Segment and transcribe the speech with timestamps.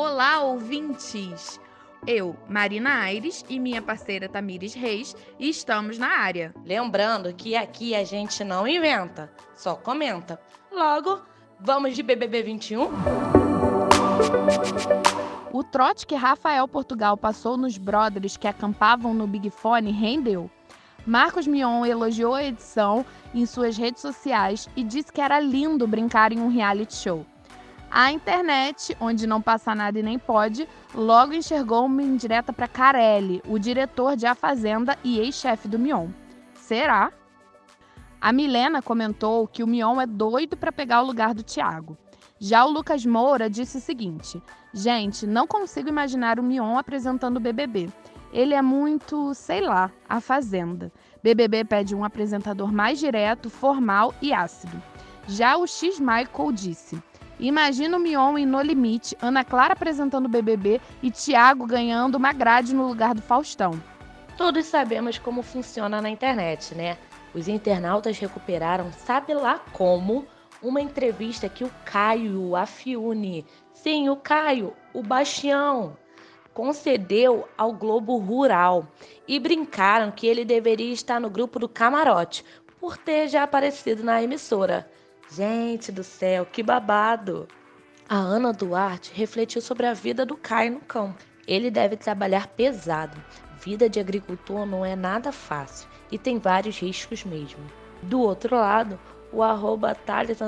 [0.00, 1.58] Olá, ouvintes!
[2.06, 6.54] Eu, Marina Aires e minha parceira Tamires Reis estamos na área.
[6.64, 10.40] Lembrando que aqui a gente não inventa, só comenta.
[10.70, 11.20] Logo,
[11.58, 12.90] vamos de BBB 21?
[15.52, 20.48] O trote que Rafael Portugal passou nos brothers que acampavam no Big Fone rendeu.
[21.04, 23.04] Marcos Mion elogiou a edição
[23.34, 27.26] em suas redes sociais e disse que era lindo brincar em um reality show.
[27.90, 33.42] A internet, onde não passa nada e nem pode, logo enxergou uma indireta para Carelli,
[33.48, 36.08] o diretor de A Fazenda e ex-chefe do Mion.
[36.54, 37.10] Será?
[38.20, 41.96] A Milena comentou que o Mion é doido para pegar o lugar do Thiago.
[42.38, 47.40] Já o Lucas Moura disse o seguinte: Gente, não consigo imaginar o Mion apresentando o
[47.40, 47.88] BBB.
[48.32, 50.92] Ele é muito, sei lá, a Fazenda.
[51.22, 54.80] BBB pede um apresentador mais direto, formal e ácido.
[55.26, 57.02] Já o X Michael disse:
[57.38, 62.32] Imagina o Mion em No Limite, Ana Clara apresentando o BBB e Thiago ganhando uma
[62.32, 63.80] grade no lugar do Faustão.
[64.36, 66.98] Todos sabemos como funciona na internet, né?
[67.34, 70.26] Os internautas recuperaram, sabe lá como,
[70.62, 75.96] uma entrevista que o Caio Afiune, sim, o Caio, o Bastião,
[76.52, 78.88] concedeu ao Globo Rural
[79.28, 82.44] e brincaram que ele deveria estar no grupo do Camarote
[82.80, 84.90] por ter já aparecido na emissora.
[85.30, 87.46] Gente do céu, que babado!
[88.08, 91.22] A Ana Duarte refletiu sobre a vida do Caio no campo.
[91.46, 93.22] Ele deve trabalhar pesado.
[93.60, 97.60] Vida de agricultor não é nada fácil e tem vários riscos mesmo.
[98.02, 98.98] Do outro lado,
[99.30, 100.38] o arroba Thales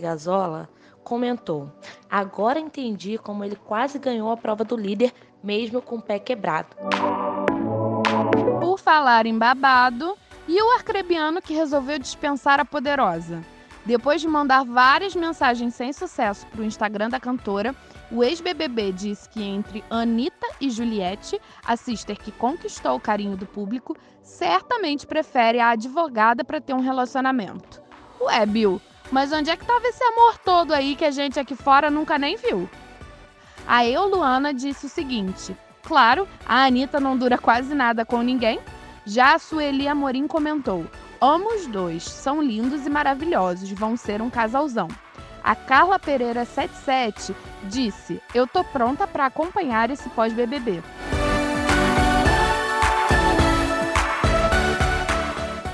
[0.00, 0.66] Gazola
[1.04, 1.70] comentou:
[2.08, 6.74] Agora entendi como ele quase ganhou a prova do líder, mesmo com o pé quebrado.
[8.60, 10.16] Por falar em babado,
[10.48, 13.44] e o arcrebiano que resolveu dispensar a poderosa?
[13.84, 17.74] Depois de mandar várias mensagens sem sucesso para o Instagram da cantora,
[18.12, 23.46] o ex-BBB disse que entre Anitta e Juliette, a sister que conquistou o carinho do
[23.46, 27.82] público, certamente prefere a advogada para ter um relacionamento.
[28.20, 28.80] Ué, Bill,
[29.10, 32.16] mas onde é que estava esse amor todo aí que a gente aqui fora nunca
[32.16, 32.70] nem viu?
[33.66, 38.60] A Eu Luana disse o seguinte: Claro, a Anitta não dura quase nada com ninguém.
[39.04, 40.86] Já a Sueli Amorim comentou:
[41.24, 44.88] Amo os dois, são lindos e maravilhosos, vão ser um casalzão.
[45.40, 50.82] A Carla Pereira 77 disse: Eu tô pronta para acompanhar esse pós-BBB.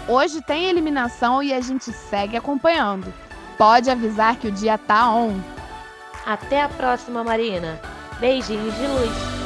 [0.06, 3.10] Hoje tem eliminação e a gente segue acompanhando.
[3.56, 5.40] Pode avisar que o dia tá on.
[6.26, 7.80] Até a próxima, Marina.
[8.20, 9.37] Beijinhos de luz.